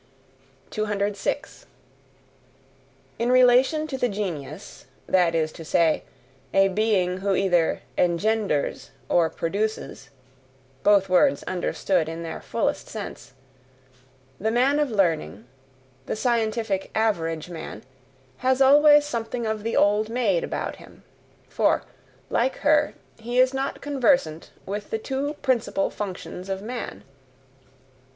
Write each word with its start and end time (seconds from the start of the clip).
206. 0.71 1.67
In 3.19 3.31
relation 3.31 3.85
to 3.85 3.99
the 3.99 4.09
genius, 4.09 4.87
that 5.05 5.35
is 5.35 5.51
to 5.51 5.63
say, 5.63 6.01
a 6.55 6.69
being 6.69 7.17
who 7.17 7.35
either 7.35 7.81
ENGENDERS 7.99 8.89
or 9.09 9.29
PRODUCES 9.29 10.09
both 10.81 11.07
words 11.07 11.43
understood 11.43 12.09
in 12.09 12.23
their 12.23 12.41
fullest 12.41 12.87
sense 12.87 13.33
the 14.39 14.49
man 14.49 14.79
of 14.79 14.89
learning, 14.89 15.45
the 16.07 16.15
scientific 16.15 16.89
average 16.95 17.47
man, 17.51 17.83
has 18.37 18.59
always 18.59 19.05
something 19.05 19.45
of 19.45 19.61
the 19.61 19.77
old 19.77 20.09
maid 20.09 20.43
about 20.43 20.77
him; 20.77 21.03
for, 21.47 21.83
like 22.31 22.55
her, 22.65 22.95
he 23.19 23.37
is 23.37 23.53
not 23.53 23.81
conversant 23.81 24.49
with 24.65 24.89
the 24.89 24.97
two 24.97 25.35
principal 25.43 25.91
functions 25.91 26.49
of 26.49 26.59
man. 26.63 27.03